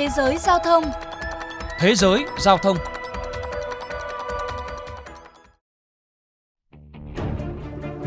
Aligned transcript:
Thế 0.00 0.08
giới 0.16 0.36
giao 0.38 0.58
thông 0.58 0.84
Thế 1.78 1.94
giới 1.94 2.24
giao 2.38 2.58
thông 2.58 2.76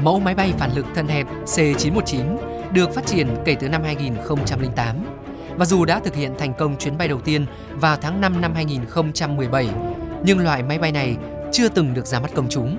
Mẫu 0.04 0.20
máy 0.20 0.36
bay 0.36 0.54
phản 0.60 0.76
lực 0.76 0.86
thân 0.96 1.08
hẹp 1.08 1.28
C919 1.46 2.38
được 2.74 2.94
phát 2.94 3.06
triển 3.06 3.28
kể 3.46 3.56
từ 3.60 3.70
năm 3.70 3.84
2008 3.84 4.96
và 5.58 5.65
dù 5.65 5.85
đã 5.85 5.99
thực 5.99 6.15
hiện 6.15 6.35
thành 6.40 6.53
công 6.53 6.78
chuyến 6.78 6.97
bay 6.97 7.08
đầu 7.08 7.19
tiên 7.21 7.46
vào 7.74 7.97
tháng 7.97 8.21
5 8.21 8.41
năm 8.41 8.53
2017, 8.53 9.69
nhưng 10.23 10.39
loại 10.39 10.63
máy 10.63 10.79
bay 10.79 10.91
này 10.91 11.17
chưa 11.51 11.69
từng 11.69 11.94
được 11.94 12.05
ra 12.05 12.19
mắt 12.19 12.31
công 12.35 12.49
chúng. 12.49 12.78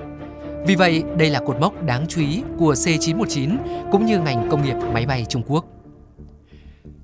Vì 0.67 0.75
vậy, 0.75 1.03
đây 1.17 1.29
là 1.29 1.39
cột 1.39 1.59
mốc 1.59 1.83
đáng 1.83 2.05
chú 2.09 2.21
ý 2.21 2.43
của 2.57 2.73
C919 2.73 3.57
cũng 3.91 4.05
như 4.05 4.19
ngành 4.19 4.49
công 4.49 4.63
nghiệp 4.63 4.75
máy 4.93 5.05
bay 5.05 5.25
Trung 5.29 5.43
Quốc. 5.47 5.65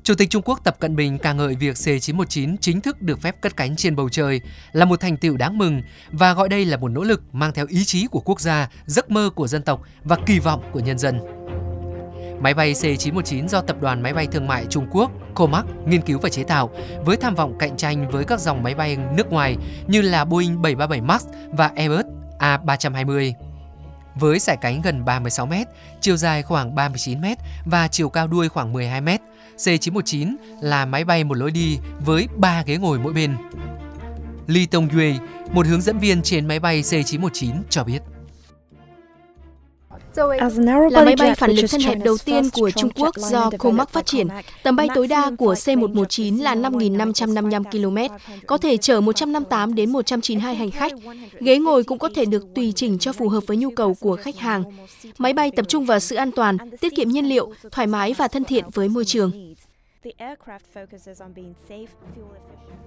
Chủ 0.04 0.16
tịch 0.16 0.30
Trung 0.30 0.42
Quốc 0.46 0.60
Tập 0.64 0.76
Cận 0.80 0.96
Bình 0.96 1.18
ca 1.18 1.34
ngợi 1.34 1.56
việc 1.56 1.76
C919 1.76 2.56
chính 2.62 2.82
thức 2.82 3.02
được 3.02 3.22
phép 3.22 3.42
cất 3.42 3.58
cánh 3.58 3.76
trên 3.76 3.96
bầu 3.96 4.10
trời 4.10 4.42
là 4.72 4.86
một 4.86 5.00
thành 5.00 5.18
tựu 5.18 5.38
đáng 5.38 5.58
mừng 5.58 5.82
và 6.12 6.34
gọi 6.34 6.50
đây 6.50 6.66
là 6.66 6.78
một 6.78 6.88
nỗ 6.88 7.04
lực 7.04 7.22
mang 7.34 7.54
theo 7.54 7.66
ý 7.70 7.86
chí 7.86 8.08
của 8.08 8.20
quốc 8.20 8.40
gia, 8.40 8.70
giấc 8.86 9.12
mơ 9.12 9.30
của 9.36 9.48
dân 9.48 9.62
tộc 9.62 9.82
và 10.04 10.18
kỳ 10.26 10.40
vọng 10.40 10.64
của 10.72 10.80
nhân 10.80 10.98
dân. 10.98 11.20
Máy 12.42 12.54
bay 12.54 12.74
C919 12.74 13.48
do 13.48 13.62
Tập 13.62 13.82
đoàn 13.82 14.04
Máy 14.04 14.14
bay 14.14 14.28
Thương 14.28 14.48
mại 14.48 14.66
Trung 14.70 14.88
Quốc 14.92 15.12
Comac 15.36 15.66
nghiên 15.88 16.02
cứu 16.02 16.20
và 16.20 16.30
chế 16.30 16.44
tạo 16.44 16.70
với 17.06 17.18
tham 17.18 17.36
vọng 17.36 17.56
cạnh 17.60 17.78
tranh 17.78 18.10
với 18.10 18.24
các 18.24 18.40
dòng 18.40 18.64
máy 18.64 18.76
bay 18.76 18.98
nước 19.16 19.32
ngoài 19.32 19.58
như 19.88 20.02
là 20.02 20.26
Boeing 20.26 20.62
737 20.62 21.02
MAX 21.02 21.26
và 21.52 21.72
Airbus 21.76 22.06
A320. 22.40 23.34
Với 24.16 24.40
sải 24.40 24.58
cánh 24.58 24.82
gần 24.82 25.06
36 25.06 25.46
m, 25.46 25.54
chiều 26.02 26.18
dài 26.18 26.44
khoảng 26.44 26.76
39 26.76 27.22
m 27.22 27.26
và 27.66 27.88
chiều 27.88 28.10
cao 28.10 28.28
đuôi 28.28 28.50
khoảng 28.50 28.74
12 28.74 29.02
m, 29.02 29.10
C919 29.58 30.36
là 30.62 30.86
máy 30.86 31.04
bay 31.04 31.24
một 31.24 31.38
lối 31.38 31.52
đi 31.52 31.80
với 32.00 32.28
3 32.38 32.64
ghế 32.64 32.78
ngồi 32.78 33.00
mỗi 33.00 33.14
bên. 33.14 33.36
Lee 34.48 34.66
Tong 34.72 34.90
Yue, 34.90 35.14
một 35.52 35.68
hướng 35.68 35.82
dẫn 35.82 36.00
viên 36.00 36.22
trên 36.22 36.48
máy 36.48 36.60
bay 36.60 36.82
C919 36.82 37.52
cho 37.70 37.84
biết. 37.84 38.00
Là 40.16 41.04
máy 41.06 41.16
bay 41.20 41.36
phản 41.36 41.52
lực 41.52 41.66
thân 41.72 41.82
hẹp 41.82 41.98
đầu 42.04 42.18
tiên 42.26 42.50
của 42.54 42.72
Trung 42.72 42.90
Quốc 42.96 43.16
do 43.18 43.50
Comac 43.58 43.90
phát 43.90 44.06
triển, 44.06 44.28
tầm 44.64 44.76
bay 44.76 44.88
tối 44.96 45.08
đa 45.08 45.32
của 45.38 45.54
C119 45.54 46.42
là 46.42 46.56
5.555 46.56 47.64
km, 47.64 48.16
có 48.48 48.58
thể 48.58 48.78
chở 48.78 49.02
158 49.02 49.76
đến 49.76 49.92
192 49.92 50.56
hành 50.56 50.72
khách. 50.72 50.92
Ghế 51.40 51.58
ngồi 51.58 51.84
cũng 51.84 52.00
có 52.00 52.10
thể 52.16 52.26
được 52.26 52.44
tùy 52.56 52.74
chỉnh 52.76 53.00
cho 53.00 53.14
phù 53.14 53.30
hợp 53.30 53.44
với 53.48 53.58
nhu 53.58 53.70
cầu 53.70 53.96
của 54.00 54.16
khách 54.16 54.38
hàng. 54.38 54.64
Máy 55.18 55.34
bay 55.34 55.52
tập 55.52 55.66
trung 55.68 55.86
vào 55.86 56.00
sự 56.00 56.16
an 56.16 56.32
toàn, 56.32 56.58
tiết 56.80 56.96
kiệm 56.96 57.10
nhiên 57.10 57.26
liệu, 57.26 57.54
thoải 57.72 57.88
mái 57.88 58.14
và 58.18 58.28
thân 58.28 58.44
thiện 58.44 58.66
với 58.74 58.90
môi 58.90 59.06
trường. 59.06 59.56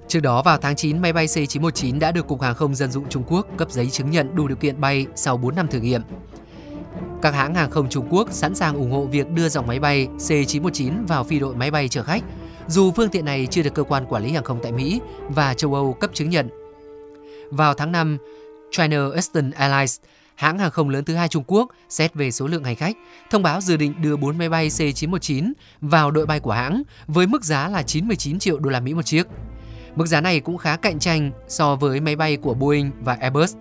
Trước 0.08 0.20
đó 0.20 0.42
vào 0.42 0.58
tháng 0.58 0.76
9, 0.76 1.02
máy 1.02 1.12
bay 1.12 1.26
C919 1.26 1.98
đã 1.98 2.12
được 2.12 2.26
Cục 2.26 2.40
Hàng 2.40 2.54
không 2.54 2.74
Dân 2.74 2.90
dụng 2.90 3.08
Trung 3.08 3.22
Quốc 3.28 3.46
cấp 3.56 3.70
giấy 3.70 3.90
chứng 3.90 4.10
nhận 4.10 4.34
đủ 4.34 4.48
điều 4.48 4.56
kiện 4.56 4.80
bay 4.80 5.06
sau 5.14 5.36
4 5.36 5.54
năm 5.54 5.68
thử 5.68 5.80
nghiệm. 5.80 6.02
Các 7.24 7.34
hãng 7.34 7.54
hàng 7.54 7.70
không 7.70 7.88
Trung 7.88 8.06
Quốc 8.10 8.28
sẵn 8.32 8.54
sàng 8.54 8.76
ủng 8.76 8.90
hộ 8.90 9.04
việc 9.04 9.30
đưa 9.30 9.48
dòng 9.48 9.66
máy 9.66 9.78
bay 9.78 10.08
C919 10.18 11.06
vào 11.06 11.24
phi 11.24 11.38
đội 11.38 11.54
máy 11.54 11.70
bay 11.70 11.88
chở 11.88 12.02
khách, 12.02 12.22
dù 12.68 12.92
phương 12.92 13.08
tiện 13.08 13.24
này 13.24 13.46
chưa 13.50 13.62
được 13.62 13.74
cơ 13.74 13.82
quan 13.82 14.06
quản 14.06 14.24
lý 14.24 14.32
hàng 14.32 14.44
không 14.44 14.58
tại 14.62 14.72
Mỹ 14.72 15.00
và 15.28 15.54
châu 15.54 15.74
Âu 15.74 15.92
cấp 15.92 16.10
chứng 16.14 16.30
nhận. 16.30 16.48
Vào 17.50 17.74
tháng 17.74 17.92
5, 17.92 18.18
China 18.70 19.08
Eastern 19.12 19.50
Airlines, 19.50 20.00
hãng 20.34 20.58
hàng 20.58 20.70
không 20.70 20.88
lớn 20.88 21.04
thứ 21.04 21.14
hai 21.14 21.28
Trung 21.28 21.44
Quốc 21.46 21.70
xét 21.88 22.14
về 22.14 22.30
số 22.30 22.46
lượng 22.46 22.64
hành 22.64 22.76
khách, 22.76 22.96
thông 23.30 23.42
báo 23.42 23.60
dự 23.60 23.76
định 23.76 23.94
đưa 24.02 24.16
4 24.16 24.38
máy 24.38 24.48
bay 24.48 24.68
C919 24.68 25.52
vào 25.80 26.10
đội 26.10 26.26
bay 26.26 26.40
của 26.40 26.52
hãng 26.52 26.82
với 27.06 27.26
mức 27.26 27.44
giá 27.44 27.68
là 27.68 27.82
99 27.82 28.38
triệu 28.38 28.58
đô 28.58 28.70
la 28.70 28.80
Mỹ 28.80 28.94
một 28.94 29.02
chiếc. 29.02 29.26
Mức 29.96 30.06
giá 30.06 30.20
này 30.20 30.40
cũng 30.40 30.58
khá 30.58 30.76
cạnh 30.76 30.98
tranh 30.98 31.30
so 31.48 31.76
với 31.76 32.00
máy 32.00 32.16
bay 32.16 32.36
của 32.36 32.54
Boeing 32.54 32.90
và 33.00 33.16
Airbus. 33.20 33.54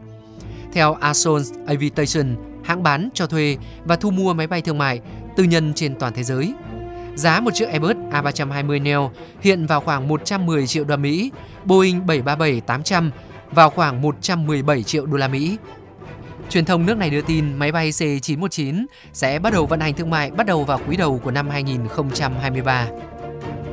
Theo 0.74 0.94
Asos 0.94 1.52
Aviation, 1.68 2.36
hãng 2.64 2.84
bán, 2.84 3.10
cho 3.14 3.28
thuê 3.28 3.58
và 3.86 3.96
thu 3.96 4.12
mua 4.12 4.34
máy 4.34 4.48
bay 4.48 4.62
thương 4.62 4.78
mại, 4.78 5.00
tư 5.36 5.44
nhân 5.44 5.74
trên 5.74 5.96
toàn 5.96 6.14
thế 6.14 6.24
giới. 6.24 6.54
Giá 7.16 7.40
một 7.40 7.52
chiếc 7.54 7.70
Airbus 7.70 7.96
A320 8.12 8.82
Neo 8.84 9.12
hiện 9.42 9.66
vào 9.66 9.80
khoảng 9.80 10.08
110 10.08 10.68
triệu 10.68 10.84
đô 10.84 10.90
la 10.90 10.98
Mỹ, 10.98 11.32
Boeing 11.66 12.06
737-800 12.06 13.10
vào 13.52 13.70
khoảng 13.70 14.02
117 14.02 14.84
triệu 14.84 15.06
đô 15.06 15.18
la 15.18 15.28
Mỹ. 15.28 15.58
Truyền 16.50 16.66
thông 16.66 16.86
nước 16.86 16.98
này 16.98 17.10
đưa 17.10 17.22
tin 17.22 17.54
máy 17.54 17.72
bay 17.72 17.92
C919 17.92 18.86
sẽ 19.14 19.40
bắt 19.40 19.54
đầu 19.54 19.66
vận 19.66 19.80
hành 19.80 19.94
thương 19.94 20.10
mại 20.10 20.32
bắt 20.32 20.48
đầu 20.48 20.64
vào 20.64 20.80
quý 20.88 20.98
đầu 20.98 21.22
của 21.24 21.32
năm 21.32 21.50
2023. 21.50 22.88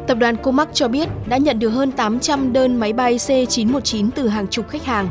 Tập 0.07 0.19
đoàn 0.19 0.37
Comac 0.37 0.69
cho 0.75 0.89
biết 0.89 1.09
đã 1.29 1.37
nhận 1.37 1.59
được 1.59 1.69
hơn 1.69 1.93
800 1.93 2.53
đơn 2.53 2.81
máy 2.81 2.93
bay 2.93 3.17
C919 3.17 4.11
từ 4.15 4.29
hàng 4.29 4.47
chục 4.47 4.69
khách 4.69 4.85
hàng. 4.85 5.09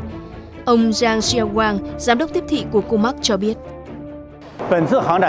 Ông 0.70 0.90
Zhang 0.90 1.18
Xiaowang, 1.20 1.78
giám 1.98 2.18
đốc 2.18 2.32
tiếp 2.32 2.44
thị 2.48 2.64
của 2.70 2.80
Comac 2.80 3.14
cho 3.22 3.36
biết. 3.36 3.56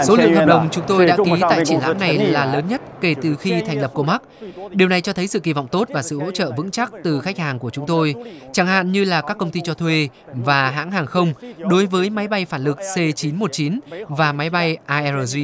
Số 0.06 0.16
lượng 0.16 0.34
hợp 0.34 0.46
đồng 0.46 0.68
chúng 0.70 0.84
tôi 0.88 1.06
đã 1.06 1.16
ký 1.24 1.32
tại 1.40 1.64
triển 1.64 1.78
lãm 1.80 1.98
này 1.98 2.18
là 2.18 2.54
lớn 2.54 2.68
nhất 2.68 2.82
kể 3.00 3.14
từ 3.22 3.36
khi 3.36 3.60
thành 3.66 3.80
lập 3.80 3.90
Comac. 3.94 4.22
Điều 4.70 4.88
này 4.88 5.00
cho 5.00 5.12
thấy 5.12 5.26
sự 5.26 5.40
kỳ 5.40 5.52
vọng 5.52 5.68
tốt 5.68 5.88
và 5.92 6.02
sự 6.02 6.18
hỗ 6.18 6.30
trợ 6.30 6.52
vững 6.56 6.70
chắc 6.70 6.92
từ 7.04 7.20
khách 7.20 7.38
hàng 7.38 7.58
của 7.58 7.70
chúng 7.70 7.86
tôi, 7.86 8.14
chẳng 8.52 8.66
hạn 8.66 8.92
như 8.92 9.04
là 9.04 9.20
các 9.20 9.38
công 9.38 9.50
ty 9.50 9.60
cho 9.64 9.74
thuê 9.74 10.08
và 10.34 10.70
hãng 10.70 10.90
hàng 10.90 11.06
không 11.06 11.32
đối 11.58 11.86
với 11.86 12.10
máy 12.10 12.28
bay 12.28 12.44
phản 12.44 12.64
lực 12.64 12.78
C919 12.78 13.78
và 14.08 14.32
máy 14.32 14.50
bay 14.50 14.76
ARG. 14.86 15.38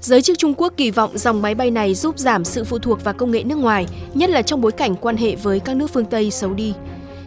Giới 0.00 0.22
chức 0.22 0.38
Trung 0.38 0.54
Quốc 0.54 0.72
kỳ 0.76 0.90
vọng 0.90 1.18
dòng 1.18 1.42
máy 1.42 1.54
bay 1.54 1.70
này 1.70 1.94
giúp 1.94 2.18
giảm 2.18 2.44
sự 2.44 2.64
phụ 2.64 2.78
thuộc 2.78 3.04
vào 3.04 3.14
công 3.14 3.30
nghệ 3.30 3.42
nước 3.44 3.58
ngoài, 3.58 3.86
nhất 4.14 4.30
là 4.30 4.42
trong 4.42 4.60
bối 4.60 4.72
cảnh 4.72 4.96
quan 4.96 5.16
hệ 5.16 5.36
với 5.36 5.60
các 5.60 5.76
nước 5.76 5.90
phương 5.92 6.06
Tây 6.06 6.30
xấu 6.30 6.54
đi. 6.54 6.74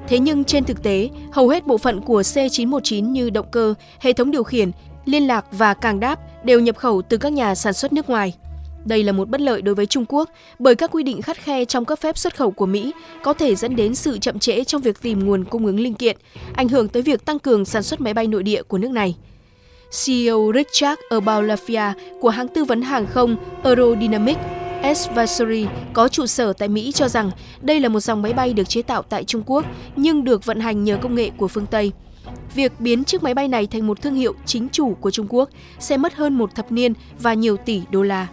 Thế 0.10 0.20
nhưng 0.20 0.44
trên 0.44 0.64
thực 0.64 0.84
tế, 0.84 1.10
hầu 1.32 1.50
hết 1.50 1.68
bộ 1.68 1.78
phận 1.78 2.02
của 2.02 2.22
C919 2.22 3.12
như 3.12 3.30
động 3.30 3.46
cơ, 3.52 3.74
hệ 4.00 4.14
thống 4.14 4.32
điều 4.32 4.44
khiển, 4.44 4.72
liên 5.06 5.28
lạc 5.28 5.46
và 5.52 5.74
càng 5.74 6.00
đáp 6.00 6.20
đều 6.46 6.60
nhập 6.60 6.78
khẩu 6.78 7.02
từ 7.02 7.18
các 7.18 7.34
nhà 7.34 7.56
sản 7.56 7.74
xuất 7.74 7.94
nước 7.94 8.10
ngoài. 8.10 8.34
Đây 8.86 9.04
là 9.04 9.12
một 9.12 9.30
bất 9.30 9.42
lợi 9.42 9.62
đối 9.62 9.76
với 9.76 9.86
Trung 9.86 10.06
Quốc 10.10 10.30
bởi 10.60 10.76
các 10.76 10.92
quy 10.94 11.04
định 11.04 11.22
khắt 11.22 11.38
khe 11.38 11.66
trong 11.66 11.86
cấp 11.86 12.00
phép 12.00 12.18
xuất 12.18 12.36
khẩu 12.36 12.52
của 12.52 12.66
Mỹ 12.66 12.92
có 13.24 13.34
thể 13.34 13.56
dẫn 13.56 13.76
đến 13.76 13.96
sự 13.96 14.18
chậm 14.18 14.40
trễ 14.40 14.64
trong 14.64 14.82
việc 14.82 15.02
tìm 15.02 15.26
nguồn 15.26 15.46
cung 15.46 15.66
ứng 15.66 15.80
linh 15.80 15.94
kiện, 15.94 16.18
ảnh 16.54 16.68
hưởng 16.68 16.88
tới 16.88 17.02
việc 17.02 17.26
tăng 17.26 17.40
cường 17.40 17.66
sản 17.66 17.84
xuất 17.84 18.02
máy 18.02 18.14
bay 18.14 18.28
nội 18.28 18.44
địa 18.44 18.64
của 18.64 18.78
nước 18.78 18.92
này. 18.92 19.16
CEO 20.06 20.52
Richard 20.56 21.02
Abalafia 21.10 21.94
của 22.22 22.30
hãng 22.30 22.48
tư 22.48 22.64
vấn 22.64 22.82
hàng 22.82 23.08
không 23.08 23.36
Aerodynamic 23.64 24.38
Advisory 24.84 25.66
có 25.94 26.08
trụ 26.08 26.26
sở 26.26 26.54
tại 26.54 26.68
Mỹ 26.68 26.92
cho 26.92 27.08
rằng 27.08 27.32
đây 27.62 27.80
là 27.80 27.90
một 27.90 28.00
dòng 28.00 28.22
máy 28.22 28.34
bay 28.34 28.54
được 28.54 28.70
chế 28.70 28.82
tạo 28.82 29.02
tại 29.02 29.24
Trung 29.24 29.44
Quốc 29.46 29.66
nhưng 29.96 30.24
được 30.24 30.46
vận 30.46 30.60
hành 30.60 30.84
nhờ 30.84 30.98
công 31.02 31.16
nghệ 31.16 31.30
của 31.38 31.48
phương 31.48 31.66
Tây. 31.66 31.92
Việc 32.56 32.72
biến 32.80 33.04
chiếc 33.04 33.24
máy 33.24 33.34
bay 33.34 33.48
này 33.48 33.68
thành 33.68 33.88
một 33.88 34.02
thương 34.02 34.16
hiệu 34.16 34.34
chính 34.46 34.68
chủ 34.72 34.94
của 34.94 35.12
Trung 35.12 35.28
Quốc 35.30 35.50
sẽ 35.80 35.98
mất 35.98 36.14
hơn 36.14 36.34
một 36.34 36.56
thập 36.56 36.72
niên 36.72 36.94
và 37.20 37.34
nhiều 37.34 37.58
tỷ 37.58 37.82
đô 37.92 38.04
la. 38.04 38.28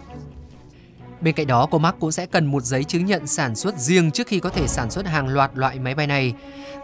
Bên 1.21 1.35
cạnh 1.35 1.47
đó, 1.47 1.65
Comac 1.65 1.99
cũng 1.99 2.11
sẽ 2.11 2.25
cần 2.25 2.45
một 2.45 2.63
giấy 2.63 2.83
chứng 2.83 3.05
nhận 3.05 3.27
sản 3.27 3.55
xuất 3.55 3.77
riêng 3.77 4.11
trước 4.11 4.27
khi 4.27 4.39
có 4.39 4.49
thể 4.49 4.67
sản 4.67 4.91
xuất 4.91 5.07
hàng 5.07 5.27
loạt 5.27 5.51
loại 5.53 5.79
máy 5.79 5.95
bay 5.95 6.07
này. 6.07 6.33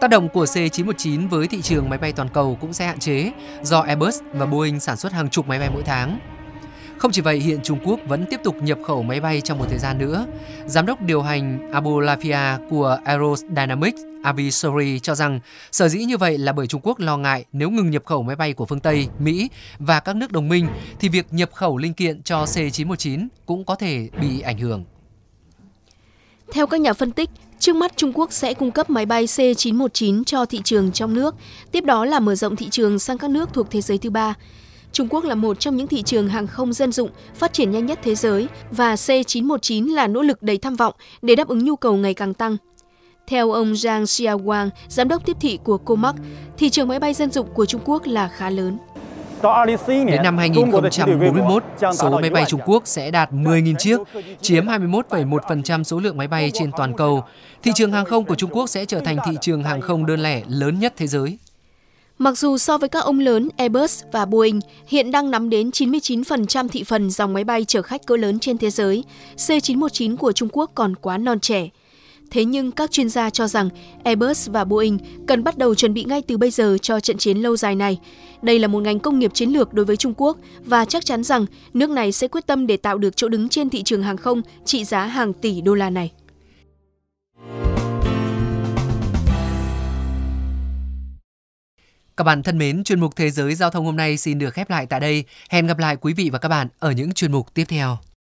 Tác 0.00 0.10
động 0.10 0.28
của 0.28 0.44
C919 0.44 1.28
với 1.28 1.46
thị 1.46 1.62
trường 1.62 1.90
máy 1.90 1.98
bay 1.98 2.12
toàn 2.12 2.28
cầu 2.28 2.58
cũng 2.60 2.72
sẽ 2.72 2.86
hạn 2.86 2.98
chế 2.98 3.32
do 3.62 3.80
Airbus 3.80 4.20
và 4.32 4.46
Boeing 4.46 4.80
sản 4.80 4.96
xuất 4.96 5.12
hàng 5.12 5.30
chục 5.30 5.48
máy 5.48 5.58
bay 5.58 5.70
mỗi 5.72 5.82
tháng. 5.82 6.18
Không 7.04 7.12
chỉ 7.12 7.22
vậy, 7.22 7.38
hiện 7.38 7.60
Trung 7.62 7.78
Quốc 7.84 8.00
vẫn 8.06 8.24
tiếp 8.30 8.40
tục 8.44 8.62
nhập 8.62 8.78
khẩu 8.86 9.02
máy 9.02 9.20
bay 9.20 9.40
trong 9.40 9.58
một 9.58 9.64
thời 9.68 9.78
gian 9.78 9.98
nữa. 9.98 10.26
Giám 10.66 10.86
đốc 10.86 11.02
điều 11.02 11.22
hành 11.22 11.70
Abu 11.72 12.00
Lafia 12.00 12.68
của 12.70 12.98
Aerodynamics 13.04 14.00
Avisori 14.22 14.98
cho 14.98 15.14
rằng 15.14 15.40
sở 15.72 15.88
dĩ 15.88 16.04
như 16.04 16.16
vậy 16.16 16.38
là 16.38 16.52
bởi 16.52 16.66
Trung 16.66 16.80
Quốc 16.84 17.00
lo 17.00 17.16
ngại 17.16 17.44
nếu 17.52 17.70
ngừng 17.70 17.90
nhập 17.90 18.02
khẩu 18.04 18.22
máy 18.22 18.36
bay 18.36 18.52
của 18.52 18.66
phương 18.66 18.80
Tây, 18.80 19.08
Mỹ 19.18 19.48
và 19.78 20.00
các 20.00 20.16
nước 20.16 20.32
đồng 20.32 20.48
minh 20.48 20.68
thì 21.00 21.08
việc 21.08 21.26
nhập 21.30 21.50
khẩu 21.54 21.76
linh 21.76 21.94
kiện 21.94 22.22
cho 22.22 22.44
C919 22.44 23.26
cũng 23.46 23.64
có 23.64 23.74
thể 23.74 24.08
bị 24.20 24.40
ảnh 24.40 24.58
hưởng. 24.58 24.84
Theo 26.52 26.66
các 26.66 26.80
nhà 26.80 26.92
phân 26.92 27.12
tích, 27.12 27.30
trước 27.58 27.76
mắt 27.76 27.92
Trung 27.96 28.12
Quốc 28.14 28.32
sẽ 28.32 28.54
cung 28.54 28.70
cấp 28.70 28.90
máy 28.90 29.06
bay 29.06 29.26
C919 29.26 30.24
cho 30.24 30.46
thị 30.46 30.60
trường 30.64 30.92
trong 30.92 31.14
nước, 31.14 31.34
tiếp 31.72 31.84
đó 31.84 32.04
là 32.04 32.20
mở 32.20 32.34
rộng 32.34 32.56
thị 32.56 32.68
trường 32.70 32.98
sang 32.98 33.18
các 33.18 33.30
nước 33.30 33.48
thuộc 33.52 33.70
thế 33.70 33.80
giới 33.80 33.98
thứ 33.98 34.10
ba. 34.10 34.34
Trung 34.94 35.08
Quốc 35.08 35.24
là 35.24 35.34
một 35.34 35.60
trong 35.60 35.76
những 35.76 35.86
thị 35.86 36.02
trường 36.02 36.28
hàng 36.28 36.46
không 36.46 36.72
dân 36.72 36.92
dụng 36.92 37.10
phát 37.34 37.52
triển 37.52 37.70
nhanh 37.70 37.86
nhất 37.86 37.98
thế 38.02 38.14
giới 38.14 38.48
và 38.70 38.94
C919 38.94 39.94
là 39.94 40.06
nỗ 40.06 40.22
lực 40.22 40.42
đầy 40.42 40.58
tham 40.58 40.76
vọng 40.76 40.94
để 41.22 41.34
đáp 41.34 41.48
ứng 41.48 41.64
nhu 41.64 41.76
cầu 41.76 41.96
ngày 41.96 42.14
càng 42.14 42.34
tăng. 42.34 42.56
Theo 43.26 43.50
ông 43.50 43.72
Zhang 43.72 44.04
Xiaowang, 44.04 44.70
giám 44.88 45.08
đốc 45.08 45.26
tiếp 45.26 45.36
thị 45.40 45.58
của 45.64 45.78
Comac, 45.78 46.14
thị 46.58 46.70
trường 46.70 46.88
máy 46.88 47.00
bay 47.00 47.14
dân 47.14 47.30
dụng 47.30 47.46
của 47.54 47.66
Trung 47.66 47.80
Quốc 47.84 48.06
là 48.06 48.28
khá 48.28 48.50
lớn. 48.50 48.78
Đến 49.86 50.22
năm 50.22 50.38
2041, 50.38 51.64
số 51.94 52.10
máy 52.20 52.30
bay 52.30 52.44
Trung 52.48 52.60
Quốc 52.66 52.82
sẽ 52.86 53.10
đạt 53.10 53.32
10.000 53.32 53.74
chiếc, 53.78 54.00
chiếm 54.40 54.66
21,1% 54.66 55.82
số 55.82 56.00
lượng 56.00 56.16
máy 56.16 56.28
bay 56.28 56.50
trên 56.54 56.70
toàn 56.76 56.96
cầu. 56.96 57.24
Thị 57.62 57.72
trường 57.74 57.92
hàng 57.92 58.04
không 58.04 58.24
của 58.24 58.34
Trung 58.34 58.50
Quốc 58.50 58.66
sẽ 58.66 58.84
trở 58.84 59.00
thành 59.00 59.16
thị 59.26 59.36
trường 59.40 59.62
hàng 59.62 59.80
không 59.80 60.06
đơn 60.06 60.20
lẻ 60.20 60.42
lớn 60.48 60.78
nhất 60.78 60.94
thế 60.96 61.06
giới. 61.06 61.38
Mặc 62.18 62.38
dù 62.38 62.58
so 62.58 62.78
với 62.78 62.88
các 62.88 63.04
ông 63.04 63.18
lớn 63.18 63.48
Airbus 63.56 64.02
và 64.12 64.24
Boeing 64.24 64.60
hiện 64.86 65.10
đang 65.10 65.30
nắm 65.30 65.50
đến 65.50 65.70
99% 65.70 66.68
thị 66.68 66.84
phần 66.84 67.10
dòng 67.10 67.32
máy 67.32 67.44
bay 67.44 67.64
chở 67.64 67.82
khách 67.82 68.06
cỡ 68.06 68.16
lớn 68.16 68.38
trên 68.38 68.58
thế 68.58 68.70
giới, 68.70 69.04
C919 69.36 70.16
của 70.16 70.32
Trung 70.32 70.48
Quốc 70.52 70.70
còn 70.74 70.96
quá 70.96 71.18
non 71.18 71.40
trẻ. 71.40 71.68
Thế 72.30 72.44
nhưng 72.44 72.72
các 72.72 72.90
chuyên 72.90 73.08
gia 73.08 73.30
cho 73.30 73.46
rằng 73.46 73.68
Airbus 74.04 74.48
và 74.50 74.64
Boeing 74.64 74.98
cần 75.26 75.44
bắt 75.44 75.58
đầu 75.58 75.74
chuẩn 75.74 75.94
bị 75.94 76.04
ngay 76.04 76.22
từ 76.22 76.36
bây 76.38 76.50
giờ 76.50 76.78
cho 76.82 77.00
trận 77.00 77.18
chiến 77.18 77.38
lâu 77.38 77.56
dài 77.56 77.74
này. 77.74 77.98
Đây 78.42 78.58
là 78.58 78.68
một 78.68 78.82
ngành 78.82 78.98
công 78.98 79.18
nghiệp 79.18 79.34
chiến 79.34 79.50
lược 79.50 79.72
đối 79.72 79.84
với 79.84 79.96
Trung 79.96 80.14
Quốc 80.16 80.38
và 80.64 80.84
chắc 80.84 81.04
chắn 81.04 81.24
rằng 81.24 81.46
nước 81.74 81.90
này 81.90 82.12
sẽ 82.12 82.28
quyết 82.28 82.46
tâm 82.46 82.66
để 82.66 82.76
tạo 82.76 82.98
được 82.98 83.16
chỗ 83.16 83.28
đứng 83.28 83.48
trên 83.48 83.70
thị 83.70 83.82
trường 83.82 84.02
hàng 84.02 84.16
không 84.16 84.42
trị 84.64 84.84
giá 84.84 85.06
hàng 85.06 85.32
tỷ 85.32 85.60
đô 85.60 85.74
la 85.74 85.90
này. 85.90 86.12
Các 92.16 92.24
bạn 92.24 92.42
thân 92.42 92.58
mến, 92.58 92.84
chuyên 92.84 93.00
mục 93.00 93.16
Thế 93.16 93.30
giới 93.30 93.54
Giao 93.54 93.70
thông 93.70 93.84
hôm 93.84 93.96
nay 93.96 94.16
xin 94.16 94.38
được 94.38 94.50
khép 94.50 94.70
lại 94.70 94.86
tại 94.86 95.00
đây. 95.00 95.24
Hẹn 95.50 95.66
gặp 95.66 95.78
lại 95.78 95.96
quý 95.96 96.12
vị 96.12 96.30
và 96.30 96.38
các 96.38 96.48
bạn 96.48 96.68
ở 96.78 96.92
những 96.92 97.12
chuyên 97.12 97.32
mục 97.32 97.54
tiếp 97.54 97.64
theo. 97.68 97.98